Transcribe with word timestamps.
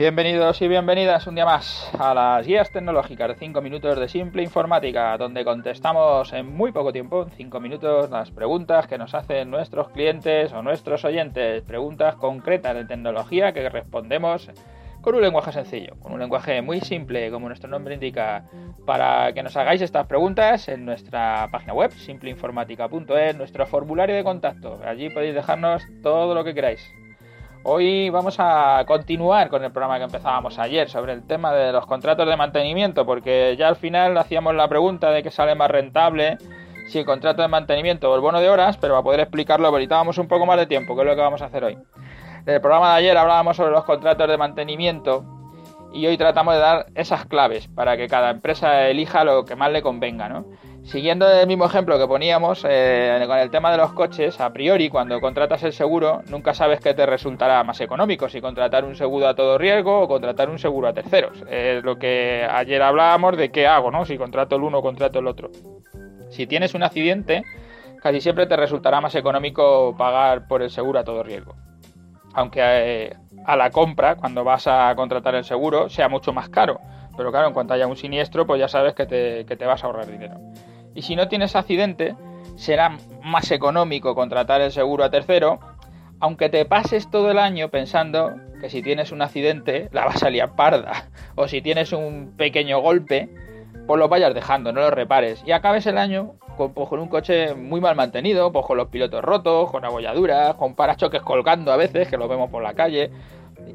Bienvenidos 0.00 0.62
y 0.62 0.66
bienvenidas 0.66 1.26
un 1.26 1.34
día 1.34 1.44
más 1.44 1.90
a 1.98 2.14
las 2.14 2.46
guías 2.46 2.70
tecnológicas 2.70 3.28
de 3.28 3.34
5 3.34 3.60
minutos 3.60 3.98
de 3.98 4.08
simple 4.08 4.42
informática, 4.42 5.18
donde 5.18 5.44
contestamos 5.44 6.32
en 6.32 6.56
muy 6.56 6.72
poco 6.72 6.90
tiempo, 6.90 7.24
en 7.24 7.28
5 7.28 7.60
minutos, 7.60 8.08
las 8.08 8.30
preguntas 8.30 8.86
que 8.86 8.96
nos 8.96 9.14
hacen 9.14 9.50
nuestros 9.50 9.90
clientes 9.90 10.54
o 10.54 10.62
nuestros 10.62 11.04
oyentes, 11.04 11.62
preguntas 11.64 12.14
concretas 12.14 12.76
de 12.76 12.86
tecnología 12.86 13.52
que 13.52 13.68
respondemos 13.68 14.48
con 15.02 15.16
un 15.16 15.20
lenguaje 15.20 15.52
sencillo, 15.52 15.96
con 16.00 16.14
un 16.14 16.20
lenguaje 16.20 16.62
muy 16.62 16.80
simple, 16.80 17.30
como 17.30 17.48
nuestro 17.48 17.68
nombre 17.68 17.92
indica, 17.92 18.44
para 18.86 19.34
que 19.34 19.42
nos 19.42 19.54
hagáis 19.58 19.82
estas 19.82 20.06
preguntas 20.06 20.66
en 20.68 20.86
nuestra 20.86 21.46
página 21.52 21.74
web, 21.74 21.92
simpleinformática.es, 21.92 23.36
nuestro 23.36 23.66
formulario 23.66 24.16
de 24.16 24.24
contacto. 24.24 24.80
Allí 24.82 25.10
podéis 25.10 25.34
dejarnos 25.34 25.82
todo 26.02 26.34
lo 26.34 26.42
que 26.42 26.54
queráis. 26.54 26.90
Hoy 27.62 28.08
vamos 28.08 28.36
a 28.38 28.84
continuar 28.86 29.50
con 29.50 29.62
el 29.62 29.70
programa 29.70 29.98
que 29.98 30.04
empezábamos 30.04 30.58
ayer 30.58 30.88
sobre 30.88 31.12
el 31.12 31.26
tema 31.26 31.52
de 31.52 31.72
los 31.72 31.84
contratos 31.84 32.26
de 32.26 32.34
mantenimiento, 32.34 33.04
porque 33.04 33.54
ya 33.58 33.68
al 33.68 33.76
final 33.76 34.16
hacíamos 34.16 34.54
la 34.54 34.66
pregunta 34.66 35.10
de 35.10 35.22
qué 35.22 35.30
sale 35.30 35.54
más 35.54 35.70
rentable 35.70 36.38
si 36.88 37.00
el 37.00 37.04
contrato 37.04 37.42
de 37.42 37.48
mantenimiento 37.48 38.10
o 38.10 38.14
el 38.14 38.22
bono 38.22 38.40
de 38.40 38.48
horas, 38.48 38.78
pero 38.78 38.94
para 38.94 39.02
poder 39.02 39.20
explicarlo 39.20 39.70
necesitábamos 39.70 40.16
un 40.16 40.26
poco 40.26 40.46
más 40.46 40.56
de 40.56 40.66
tiempo, 40.66 40.94
que 40.94 41.02
es 41.02 41.06
lo 41.06 41.14
que 41.14 41.20
vamos 41.20 41.42
a 41.42 41.46
hacer 41.46 41.62
hoy. 41.62 41.78
En 42.46 42.54
el 42.54 42.60
programa 42.62 42.92
de 42.92 42.98
ayer 43.00 43.16
hablábamos 43.16 43.58
sobre 43.58 43.72
los 43.72 43.84
contratos 43.84 44.26
de 44.26 44.38
mantenimiento 44.38 45.39
y 45.92 46.06
hoy 46.06 46.16
tratamos 46.16 46.54
de 46.54 46.60
dar 46.60 46.86
esas 46.94 47.26
claves 47.26 47.68
para 47.68 47.96
que 47.96 48.08
cada 48.08 48.30
empresa 48.30 48.88
elija 48.88 49.24
lo 49.24 49.44
que 49.44 49.56
más 49.56 49.72
le 49.72 49.82
convenga, 49.82 50.28
¿no? 50.28 50.46
Siguiendo 50.82 51.30
el 51.30 51.46
mismo 51.46 51.66
ejemplo 51.66 51.98
que 51.98 52.06
poníamos 52.06 52.64
eh, 52.68 53.22
con 53.26 53.38
el 53.38 53.50
tema 53.50 53.70
de 53.70 53.76
los 53.76 53.92
coches, 53.92 54.40
a 54.40 54.50
priori 54.52 54.88
cuando 54.88 55.20
contratas 55.20 55.62
el 55.62 55.72
seguro 55.72 56.22
nunca 56.28 56.54
sabes 56.54 56.80
qué 56.80 56.94
te 56.94 57.04
resultará 57.04 57.62
más 57.64 57.80
económico, 57.80 58.28
si 58.28 58.40
contratar 58.40 58.84
un 58.84 58.96
seguro 58.96 59.28
a 59.28 59.34
todo 59.34 59.58
riesgo 59.58 60.00
o 60.00 60.08
contratar 60.08 60.48
un 60.48 60.58
seguro 60.58 60.88
a 60.88 60.94
terceros. 60.94 61.44
Es 61.48 61.84
lo 61.84 61.98
que 61.98 62.46
ayer 62.50 62.80
hablábamos 62.82 63.36
de 63.36 63.50
qué 63.50 63.66
hago, 63.66 63.90
¿no? 63.90 64.04
Si 64.06 64.16
contrato 64.16 64.56
el 64.56 64.62
uno 64.62 64.78
o 64.78 64.82
contrato 64.82 65.18
el 65.18 65.26
otro. 65.26 65.50
Si 66.30 66.46
tienes 66.46 66.74
un 66.74 66.82
accidente, 66.82 67.44
casi 68.02 68.20
siempre 68.20 68.46
te 68.46 68.56
resultará 68.56 69.00
más 69.00 69.14
económico 69.14 69.94
pagar 69.96 70.48
por 70.48 70.62
el 70.62 70.70
seguro 70.70 70.98
a 71.00 71.04
todo 71.04 71.22
riesgo. 71.22 71.54
Aunque 72.34 72.60
eh, 72.62 73.16
a 73.44 73.56
la 73.56 73.70
compra, 73.70 74.16
cuando 74.16 74.44
vas 74.44 74.66
a 74.66 74.94
contratar 74.94 75.34
el 75.34 75.44
seguro, 75.44 75.88
sea 75.88 76.08
mucho 76.08 76.32
más 76.32 76.48
caro. 76.48 76.80
Pero 77.16 77.30
claro, 77.30 77.48
en 77.48 77.54
cuanto 77.54 77.74
haya 77.74 77.86
un 77.86 77.96
siniestro, 77.96 78.46
pues 78.46 78.60
ya 78.60 78.68
sabes 78.68 78.94
que 78.94 79.06
te, 79.06 79.44
que 79.46 79.56
te 79.56 79.66
vas 79.66 79.82
a 79.82 79.86
ahorrar 79.86 80.06
dinero. 80.06 80.38
Y 80.94 81.02
si 81.02 81.16
no 81.16 81.28
tienes 81.28 81.56
accidente, 81.56 82.16
será 82.56 82.96
más 83.22 83.50
económico 83.50 84.14
contratar 84.14 84.60
el 84.60 84.72
seguro 84.72 85.04
a 85.04 85.10
tercero, 85.10 85.60
aunque 86.20 86.48
te 86.48 86.64
pases 86.64 87.10
todo 87.10 87.30
el 87.30 87.38
año 87.38 87.70
pensando 87.70 88.34
que 88.60 88.68
si 88.68 88.82
tienes 88.82 89.10
un 89.10 89.22
accidente 89.22 89.88
la 89.92 90.04
vas 90.04 90.22
a 90.22 90.30
liar 90.30 90.54
parda, 90.54 91.08
o 91.34 91.48
si 91.48 91.62
tienes 91.62 91.92
un 91.92 92.34
pequeño 92.36 92.80
golpe, 92.80 93.30
pues 93.86 93.98
lo 93.98 94.08
vayas 94.08 94.34
dejando, 94.34 94.72
no 94.72 94.82
lo 94.82 94.90
repares, 94.90 95.42
y 95.46 95.52
acabes 95.52 95.86
el 95.86 95.98
año 95.98 96.34
con, 96.60 96.74
pues, 96.74 96.90
con 96.90 97.00
un 97.00 97.08
coche 97.08 97.54
muy 97.54 97.80
mal 97.80 97.96
mantenido, 97.96 98.52
pues 98.52 98.66
con 98.66 98.76
los 98.76 98.88
pilotos 98.88 99.24
rotos, 99.24 99.70
con 99.70 99.82
abolladuras, 99.82 100.56
con 100.56 100.74
parachoques 100.74 101.22
colgando 101.22 101.72
a 101.72 101.78
veces, 101.78 102.06
que 102.06 102.18
lo 102.18 102.28
vemos 102.28 102.50
por 102.50 102.62
la 102.62 102.74
calle, 102.74 103.10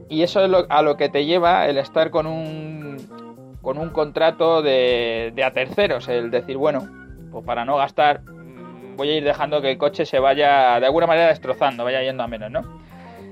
y 0.07 0.21
eso 0.21 0.45
es 0.45 0.51
a 0.69 0.81
lo 0.83 0.95
que 0.95 1.09
te 1.09 1.25
lleva 1.25 1.65
el 1.65 1.79
estar 1.79 2.11
con 2.11 2.27
un, 2.27 2.97
con 3.63 3.79
un 3.79 3.89
contrato 3.89 4.61
de, 4.61 5.33
de 5.33 5.43
a 5.43 5.51
terceros, 5.51 6.07
el 6.09 6.29
decir, 6.29 6.57
bueno, 6.57 6.87
pues 7.31 7.43
para 7.43 7.65
no 7.65 7.75
gastar, 7.77 8.21
mm, 8.21 8.97
voy 8.97 9.09
a 9.09 9.17
ir 9.17 9.23
dejando 9.23 9.61
que 9.61 9.71
el 9.71 9.79
coche 9.79 10.05
se 10.05 10.19
vaya 10.19 10.79
de 10.79 10.85
alguna 10.85 11.07
manera 11.07 11.29
destrozando, 11.29 11.83
vaya 11.83 12.03
yendo 12.03 12.21
a 12.21 12.27
menos, 12.27 12.51
¿no? 12.51 12.61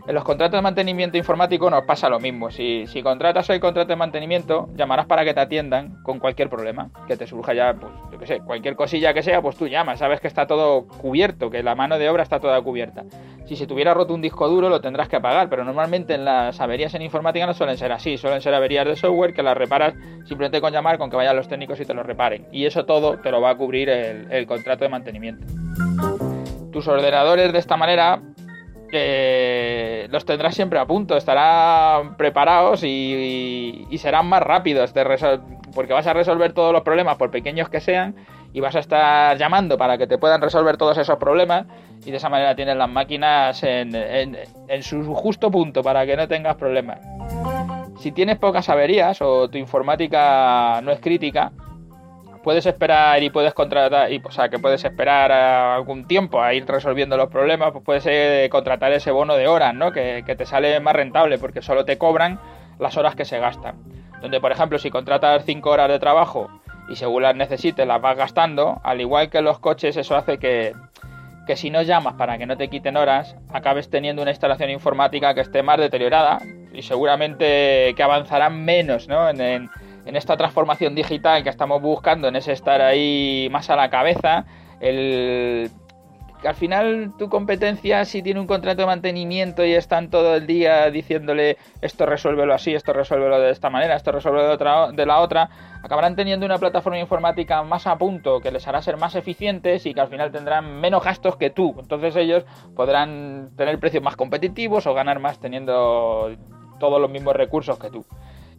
En 0.05 0.15
los 0.15 0.25
contratos 0.25 0.57
de 0.57 0.61
mantenimiento 0.61 1.17
informático 1.17 1.69
nos 1.69 1.85
pasa 1.85 2.09
lo 2.09 2.19
mismo. 2.19 2.51
Si, 2.51 2.85
si 2.87 3.01
contratas 3.01 3.49
hoy 3.49 3.61
contrato 3.61 3.87
de 3.87 3.95
mantenimiento, 3.95 4.67
llamarás 4.75 5.05
para 5.05 5.23
que 5.23 5.33
te 5.33 5.39
atiendan 5.39 6.03
con 6.03 6.19
cualquier 6.19 6.49
problema 6.49 6.89
que 7.07 7.15
te 7.15 7.25
surja 7.25 7.53
ya, 7.53 7.73
pues 7.73 7.93
yo 8.11 8.19
qué 8.19 8.27
sé, 8.27 8.39
cualquier 8.41 8.75
cosilla 8.75 9.13
que 9.13 9.23
sea, 9.23 9.41
pues 9.41 9.55
tú 9.55 9.69
llamas, 9.69 9.99
sabes 9.99 10.19
que 10.19 10.27
está 10.27 10.45
todo 10.45 10.89
cubierto, 10.89 11.49
que 11.49 11.63
la 11.63 11.75
mano 11.75 11.97
de 11.97 12.09
obra 12.09 12.21
está 12.21 12.41
toda 12.41 12.61
cubierta. 12.61 13.05
Si 13.45 13.55
se 13.55 13.65
tuviera 13.65 13.93
roto 13.93 14.13
un 14.13 14.21
disco 14.21 14.49
duro, 14.49 14.67
lo 14.67 14.81
tendrás 14.81 15.07
que 15.07 15.21
pagar, 15.21 15.47
pero 15.49 15.63
normalmente 15.63 16.15
en 16.15 16.25
las 16.25 16.59
averías 16.59 16.93
en 16.95 17.01
informática 17.01 17.45
no 17.45 17.53
suelen 17.53 17.77
ser 17.77 17.93
así, 17.93 18.17
suelen 18.17 18.41
ser 18.41 18.53
averías 18.53 18.85
de 18.85 18.97
software 18.97 19.33
que 19.33 19.41
las 19.41 19.55
reparas 19.55 19.93
simplemente 20.25 20.59
con 20.59 20.73
llamar, 20.73 20.97
con 20.97 21.09
que 21.09 21.15
vayan 21.15 21.37
los 21.37 21.47
técnicos 21.47 21.79
y 21.79 21.85
te 21.85 21.93
lo 21.93 22.03
reparen. 22.03 22.45
Y 22.51 22.65
eso 22.65 22.85
todo 22.85 23.19
te 23.19 23.31
lo 23.31 23.39
va 23.39 23.51
a 23.51 23.55
cubrir 23.55 23.87
el, 23.87 24.29
el 24.29 24.45
contrato 24.47 24.83
de 24.83 24.89
mantenimiento. 24.89 25.47
Tus 26.73 26.87
ordenadores 26.89 27.53
de 27.53 27.59
esta 27.59 27.77
manera 27.77 28.21
los 28.93 30.25
tendrás 30.25 30.55
siempre 30.55 30.79
a 30.79 30.85
punto, 30.85 31.17
estarán 31.17 32.15
preparados 32.17 32.83
y, 32.83 33.87
serán 33.97 34.27
más 34.27 34.41
rápidos, 34.41 34.93
porque 35.73 35.93
vas 35.93 36.07
a 36.07 36.13
resolver 36.13 36.53
todos 36.53 36.73
los 36.73 36.81
problemas, 36.83 37.17
por 37.17 37.31
pequeños 37.31 37.69
que 37.69 37.79
sean, 37.79 38.15
y 38.53 38.59
vas 38.59 38.75
a 38.75 38.79
estar 38.79 39.37
llamando 39.37 39.77
para 39.77 39.97
que 39.97 40.07
te 40.07 40.17
puedan 40.17 40.41
resolver 40.41 40.77
todos 40.77 40.97
esos 40.97 41.17
problemas, 41.17 41.65
y 42.05 42.11
de 42.11 42.17
esa 42.17 42.29
manera 42.29 42.55
tienes 42.55 42.75
las 42.75 42.89
máquinas 42.89 43.63
en, 43.63 43.95
en 43.95 44.83
su 44.83 45.13
justo 45.13 45.49
punto 45.49 45.81
para 45.81 46.05
que 46.05 46.17
no 46.17 46.27
tengas 46.27 46.55
problemas. 46.55 46.99
Si 47.99 48.11
tienes 48.11 48.37
pocas 48.37 48.67
averías 48.69 49.21
o 49.21 49.49
tu 49.49 49.57
informática 49.57 50.81
no 50.83 50.91
es 50.91 50.99
crítica, 50.99 51.51
puedes 52.43 52.65
esperar 52.65 53.23
y 53.23 53.29
puedes 53.29 53.53
contratar, 53.53 54.11
y, 54.11 54.21
o 54.23 54.31
sea, 54.31 54.49
que 54.49 54.59
puedes 54.59 54.83
esperar 54.83 55.31
algún 55.31 56.05
tiempo 56.05 56.41
a 56.41 56.53
ir 56.53 56.65
resolviendo 56.65 57.17
los 57.17 57.29
problemas, 57.29 57.71
pues 57.71 57.83
puedes 57.83 58.05
eh, 58.05 58.47
contratar 58.51 58.91
ese 58.91 59.11
bono 59.11 59.35
de 59.35 59.47
horas, 59.47 59.73
¿no? 59.73 59.91
Que, 59.91 60.23
que, 60.25 60.35
te 60.35 60.45
sale 60.45 60.79
más 60.79 60.93
rentable 60.93 61.37
porque 61.37 61.61
solo 61.61 61.85
te 61.85 61.97
cobran 61.97 62.39
las 62.79 62.97
horas 62.97 63.15
que 63.15 63.25
se 63.25 63.39
gastan. 63.39 63.75
Donde, 64.21 64.39
por 64.39 64.51
ejemplo, 64.51 64.77
si 64.77 64.89
contratas 64.89 65.43
5 65.45 65.69
horas 65.69 65.89
de 65.89 65.99
trabajo 65.99 66.49
y 66.89 66.95
según 66.95 67.23
las 67.23 67.35
necesites 67.35 67.87
las 67.87 68.01
vas 68.01 68.17
gastando, 68.17 68.79
al 68.83 69.01
igual 69.01 69.29
que 69.29 69.41
los 69.41 69.59
coches, 69.59 69.97
eso 69.97 70.15
hace 70.15 70.37
que, 70.37 70.73
que 71.47 71.55
si 71.55 71.69
no 71.69 71.81
llamas 71.81 72.13
para 72.15 72.37
que 72.37 72.45
no 72.45 72.57
te 72.57 72.67
quiten 72.69 72.97
horas, 72.97 73.35
acabes 73.51 73.89
teniendo 73.89 74.21
una 74.21 74.31
instalación 74.31 74.69
informática 74.69 75.33
que 75.33 75.41
esté 75.41 75.63
más 75.63 75.77
deteriorada 75.77 76.39
y 76.73 76.81
seguramente 76.81 77.93
que 77.95 78.03
avanzarán 78.03 78.63
menos, 78.63 79.07
¿no? 79.07 79.29
en 79.29 79.41
en 79.41 79.69
esta 80.05 80.37
transformación 80.37 80.95
digital 80.95 81.43
que 81.43 81.49
estamos 81.49 81.81
buscando, 81.81 82.27
en 82.27 82.35
ese 82.35 82.51
estar 82.51 82.81
ahí 82.81 83.47
más 83.51 83.69
a 83.69 83.75
la 83.75 83.89
cabeza, 83.89 84.45
el 84.79 85.71
al 86.47 86.55
final 86.55 87.13
tu 87.17 87.29
competencia 87.29 88.05
si 88.05 88.21
tiene 88.21 88.39
un 88.39 88.47
contrato 88.47 88.81
de 88.81 88.87
mantenimiento 88.87 89.65
y 89.65 89.73
están 89.73 90.09
todo 90.09 90.35
el 90.35 90.47
día 90.47 90.89
diciéndole 90.89 91.57
esto 91.81 92.05
resuélvelo 92.05 92.53
así, 92.53 92.73
esto 92.73 92.93
resuélvelo 92.93 93.39
de 93.39 93.51
esta 93.51 93.69
manera, 93.69 93.95
esto 93.95 94.11
resuélvelo 94.11 94.47
de, 94.47 94.53
otra, 94.53 94.91
de 94.91 95.05
la 95.05 95.19
otra, 95.19 95.49
acabarán 95.81 96.15
teniendo 96.15 96.45
una 96.45 96.57
plataforma 96.57 96.99
informática 96.99 97.63
más 97.63 97.87
a 97.87 97.97
punto 97.97 98.39
que 98.39 98.51
les 98.51 98.67
hará 98.67 98.81
ser 98.81 98.97
más 98.97 99.15
eficientes 99.15 99.85
y 99.85 99.93
que 99.93 100.01
al 100.01 100.09
final 100.09 100.31
tendrán 100.31 100.79
menos 100.79 101.03
gastos 101.03 101.37
que 101.37 101.49
tú. 101.49 101.75
Entonces 101.79 102.15
ellos 102.15 102.43
podrán 102.75 103.51
tener 103.55 103.79
precios 103.79 104.03
más 104.03 104.15
competitivos 104.15 104.85
o 104.87 104.93
ganar 104.93 105.19
más 105.19 105.39
teniendo 105.39 106.35
todos 106.79 106.99
los 106.99 107.09
mismos 107.09 107.35
recursos 107.35 107.79
que 107.79 107.89
tú. 107.89 108.05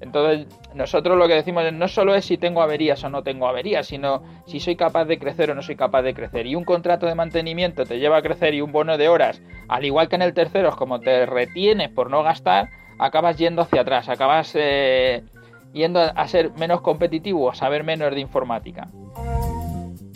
Entonces, 0.00 0.47
nosotros 0.75 1.16
lo 1.16 1.28
que 1.28 1.34
decimos 1.34 1.65
no 1.72 1.88
solo 1.88 2.15
es 2.15 2.25
si 2.25 2.37
tengo 2.37 2.62
averías 2.62 3.03
o 3.05 3.09
no 3.09 3.22
tengo 3.22 3.49
averías, 3.49 3.87
sino 3.87 4.22
si 4.47 4.60
soy 4.60 4.77
capaz 4.77 5.05
de 5.06 5.19
crecer 5.19 5.50
o 5.50 5.55
no 5.55 5.62
soy 5.62 5.77
capaz 5.77 6.03
de 6.03 6.15
crecer. 6.15 6.47
Y 6.47 6.55
un 6.55 6.65
contrato 6.65 7.06
de 7.06 7.15
mantenimiento 7.15 7.84
te 7.84 7.99
lleva 7.99 8.19
a 8.19 8.22
crecer 8.22 8.55
y 8.55 8.60
un 8.60 8.72
bono 8.72 8.99
de 8.99 9.09
horas, 9.09 9.43
al 9.69 9.84
igual 9.84 10.09
que 10.09 10.16
en 10.16 10.22
el 10.22 10.34
tercero, 10.34 10.69
es 10.69 10.77
como 10.77 11.00
te 11.00 11.27
retienes 11.27 11.91
por 11.91 12.10
no 12.10 12.22
gastar, 12.22 12.71
acabas 12.99 13.37
yendo 13.38 13.62
hacia 13.62 13.82
atrás, 13.82 14.09
acabas 14.09 14.53
eh, 14.55 15.22
yendo 15.72 16.00
a 16.00 16.28
ser 16.28 16.53
menos 16.53 16.81
competitivo, 16.81 17.50
a 17.50 17.55
saber 17.55 17.84
menos 17.84 18.15
de 18.15 18.21
informática. 18.21 18.88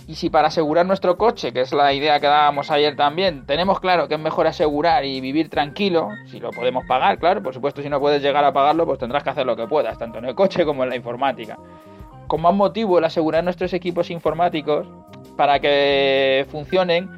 Y 0.08 0.14
si 0.14 0.30
para 0.30 0.48
asegurar 0.48 0.86
nuestro 0.86 1.18
coche, 1.18 1.52
que 1.52 1.60
es 1.60 1.72
la 1.74 1.92
idea 1.92 2.18
que 2.18 2.26
dábamos 2.26 2.70
ayer 2.70 2.96
también, 2.96 3.44
tenemos 3.44 3.78
claro 3.78 4.08
que 4.08 4.14
es 4.14 4.20
mejor 4.20 4.46
asegurar 4.46 5.04
y 5.04 5.20
vivir 5.20 5.50
tranquilo, 5.50 6.08
si 6.30 6.40
lo 6.40 6.50
podemos 6.50 6.86
pagar, 6.86 7.18
claro, 7.18 7.42
por 7.42 7.52
supuesto 7.52 7.82
si 7.82 7.90
no 7.90 8.00
puedes 8.00 8.22
llegar 8.22 8.42
a 8.42 8.54
pagarlo, 8.54 8.86
pues 8.86 8.98
tendrás 8.98 9.22
que 9.22 9.28
hacer 9.28 9.44
lo 9.44 9.54
que 9.54 9.66
puedas, 9.66 9.98
tanto 9.98 10.16
en 10.16 10.24
el 10.24 10.34
coche 10.34 10.64
como 10.64 10.82
en 10.82 10.88
la 10.88 10.96
informática. 10.96 11.58
Con 12.26 12.40
más 12.40 12.54
motivo 12.54 12.96
el 12.98 13.04
asegurar 13.04 13.44
nuestros 13.44 13.74
equipos 13.74 14.10
informáticos 14.10 14.86
para 15.36 15.60
que 15.60 16.46
funcionen, 16.50 17.10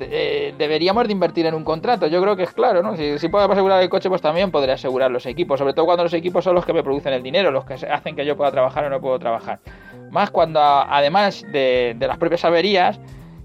eh, 0.00 0.54
deberíamos 0.56 1.06
de 1.06 1.12
invertir 1.12 1.46
en 1.46 1.54
un 1.54 1.64
contrato. 1.64 2.06
Yo 2.06 2.20
creo 2.22 2.36
que 2.36 2.44
es 2.44 2.52
claro, 2.52 2.82
¿no? 2.82 2.96
Si, 2.96 3.18
si 3.18 3.28
podemos 3.28 3.54
asegurar 3.54 3.82
el 3.82 3.88
coche, 3.88 4.08
pues 4.08 4.22
también 4.22 4.50
podré 4.50 4.72
asegurar 4.72 5.10
los 5.10 5.26
equipos, 5.26 5.58
sobre 5.58 5.74
todo 5.74 5.86
cuando 5.86 6.04
los 6.04 6.14
equipos 6.14 6.44
son 6.44 6.54
los 6.54 6.64
que 6.64 6.72
me 6.72 6.82
producen 6.82 7.12
el 7.12 7.22
dinero, 7.22 7.50
los 7.50 7.64
que 7.64 7.74
hacen 7.74 8.16
que 8.16 8.24
yo 8.24 8.36
pueda 8.36 8.50
trabajar 8.50 8.84
o 8.84 8.90
no 8.90 9.00
puedo 9.00 9.18
trabajar. 9.18 9.60
Más 10.10 10.30
cuando, 10.30 10.60
además 10.60 11.44
de, 11.52 11.96
las 11.98 12.18
propias 12.18 12.44
averías, 12.44 13.00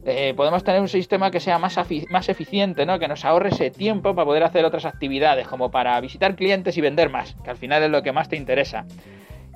eh, 0.05 0.33
podemos 0.35 0.63
tener 0.63 0.81
un 0.81 0.87
sistema 0.87 1.31
que 1.31 1.39
sea 1.39 1.59
más, 1.59 1.77
más 2.09 2.29
eficiente, 2.29 2.85
¿no? 2.85 2.99
que 2.99 3.07
nos 3.07 3.23
ahorre 3.25 3.49
ese 3.49 3.71
tiempo 3.71 4.13
para 4.15 4.25
poder 4.25 4.43
hacer 4.43 4.65
otras 4.65 4.85
actividades, 4.85 5.47
como 5.47 5.71
para 5.71 5.99
visitar 6.01 6.35
clientes 6.35 6.77
y 6.77 6.81
vender 6.81 7.09
más, 7.09 7.35
que 7.43 7.49
al 7.49 7.57
final 7.57 7.83
es 7.83 7.89
lo 7.89 8.03
que 8.03 8.11
más 8.11 8.29
te 8.29 8.35
interesa. 8.35 8.85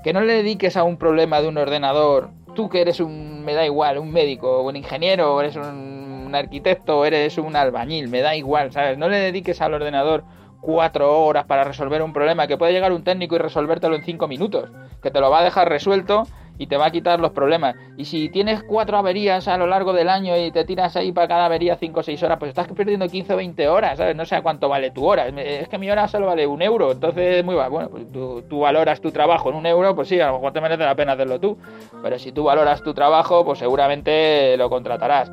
Que 0.03 0.13
no 0.13 0.21
le 0.21 0.33
dediques 0.33 0.77
a 0.77 0.83
un 0.83 0.97
problema 0.97 1.41
de 1.41 1.47
un 1.47 1.57
ordenador, 1.57 2.29
tú 2.55 2.69
que 2.69 2.81
eres 2.81 3.00
un, 3.00 3.43
me 3.43 3.53
da 3.53 3.65
igual, 3.65 3.97
un 3.97 4.11
médico, 4.11 4.63
un 4.63 4.75
ingeniero, 4.75 5.39
eres 5.39 5.55
un, 5.55 5.96
un 6.27 6.35
arquitecto, 6.35 7.00
o 7.00 7.06
eres 7.06 7.38
un 7.38 7.56
albañil, 7.56 8.07
me 8.07 8.21
da 8.21 8.35
igual, 8.35 8.71
¿sabes? 8.71 8.97
No 8.97 9.09
le 9.09 9.18
dediques 9.18 9.62
al 9.62 9.74
ordenador 9.74 10.24
cuatro 10.62 11.24
horas 11.24 11.45
para 11.45 11.63
resolver 11.63 12.01
un 12.01 12.13
problema, 12.13 12.47
que 12.47 12.57
puede 12.57 12.74
llegar 12.74 12.91
un 12.91 13.03
técnico 13.03 13.35
y 13.35 13.39
resolvértelo 13.39 13.95
en 13.95 14.03
cinco 14.03 14.27
minutos, 14.27 14.69
que 15.01 15.12
te 15.12 15.19
lo 15.19 15.29
va 15.29 15.39
a 15.39 15.44
dejar 15.44 15.69
resuelto 15.69 16.27
y 16.57 16.68
te 16.68 16.77
va 16.77 16.88
a 16.88 16.91
quitar 16.91 17.19
los 17.19 17.31
problemas. 17.31 17.75
Y 17.97 18.06
si 18.06 18.29
tienes 18.29 18.63
cuatro 18.63 18.97
averías 18.97 19.47
a 19.47 19.57
lo 19.57 19.68
largo 19.68 19.94
del 19.94 20.09
año 20.09 20.35
y 20.35 20.51
te 20.51 20.65
tiras 20.65 20.95
ahí 20.95 21.12
para 21.12 21.27
cada 21.27 21.45
avería 21.45 21.75
5 21.75 22.00
o 22.00 22.03
6 22.03 22.24
horas, 22.24 22.39
pues 22.39 22.50
estás 22.50 22.68
perdiendo 22.68 23.07
15 23.07 23.33
o 23.33 23.38
20 23.38 23.68
horas, 23.68 23.97
¿sabes? 23.97 24.15
No 24.15 24.25
sé 24.25 24.41
cuánto 24.41 24.68
vale 24.68 24.91
tu 24.91 25.06
hora. 25.06 25.27
Es 25.27 25.68
que 25.69 25.77
mi 25.77 25.89
hora 25.89 26.07
solo 26.07 26.27
vale 26.27 26.47
un 26.47 26.62
euro, 26.62 26.91
entonces 26.91 27.44
muy 27.45 27.56
bueno. 27.56 27.89
Pues 27.89 28.12
tú, 28.12 28.59
valoras 28.59 29.01
tu 29.01 29.12
trabajo 29.12 29.50
en 29.50 29.56
un 29.56 29.65
euro, 29.65 29.95
pues 29.95 30.07
sí, 30.07 30.19
a 30.19 30.27
lo 30.27 30.33
mejor 30.33 30.53
te 30.53 30.62
merece 30.62 30.83
la 30.83 30.95
pena 30.95 31.13
hacerlo 31.13 31.39
tú. 31.39 31.57
Pero 32.01 32.18
si 32.18 32.31
tú 32.31 32.45
valoras 32.45 32.81
tu 32.81 32.94
trabajo, 32.94 33.45
pues 33.45 33.59
seguramente 33.59 34.57
lo 34.57 34.69
contratarás. 34.69 35.31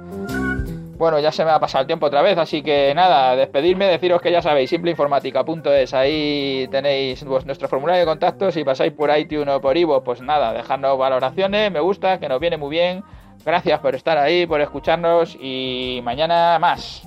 Bueno, 0.97 1.19
ya 1.19 1.33
se 1.33 1.45
me 1.45 1.51
ha 1.51 1.59
pasado 1.59 1.83
el 1.83 1.87
tiempo 1.87 2.07
otra 2.07 2.23
vez, 2.23 2.39
así 2.39 2.63
que 2.63 2.93
nada, 2.95 3.35
despedirme, 3.37 3.87
deciros 3.87 4.23
que 4.23 4.31
ya 4.31 4.41
sabéis, 4.41 4.71
simpleinformática.es, 4.71 5.93
ahí 5.93 6.69
tenéis 6.71 7.25
nuestro 7.25 7.69
formulario 7.69 8.01
de 8.01 8.07
contacto, 8.07 8.51
si 8.53 8.65
pasáis 8.65 8.93
por 8.93 9.17
iTunes 9.17 9.55
o 9.55 9.61
por 9.61 9.77
Ivo, 9.77 10.03
pues 10.05 10.21
nada, 10.21 10.53
dejadnos 10.53 10.97
valoraciones, 10.97 11.73
me 11.73 11.81
gusta, 11.81 12.19
que 12.21 12.29
nos 12.29 12.41
viene 12.41 12.57
muy 12.57 12.71
bien. 12.71 13.03
Gracias 13.45 13.81
por 13.81 13.95
estar 13.95 14.17
ahí, 14.17 14.47
por 14.47 14.61
escucharnos 14.61 15.37
y 15.39 16.01
mañana 16.03 16.59
más. 16.59 17.03